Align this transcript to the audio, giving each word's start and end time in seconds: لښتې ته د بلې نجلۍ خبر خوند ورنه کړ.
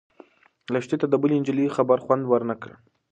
لښتې 0.73 0.95
ته 1.01 1.07
د 1.09 1.13
بلې 1.21 1.35
نجلۍ 1.41 1.67
خبر 1.75 1.97
خوند 2.05 2.23
ورنه 2.27 2.55
کړ. 2.61 2.71